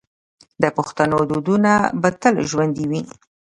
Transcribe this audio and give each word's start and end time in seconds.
د 0.61 0.63
پښتنو 0.77 1.19
دودونه 1.29 1.71
به 2.01 2.09
تل 2.21 2.35
ژوندي 2.49 2.85
وي. 2.91 3.01